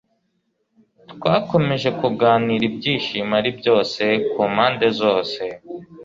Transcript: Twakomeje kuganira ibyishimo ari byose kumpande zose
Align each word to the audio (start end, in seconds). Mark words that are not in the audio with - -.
Twakomeje 1.11 1.89
kuganira 1.99 2.63
ibyishimo 2.69 3.33
ari 3.39 3.51
byose 3.59 4.03
kumpande 4.31 4.87
zose 4.99 5.41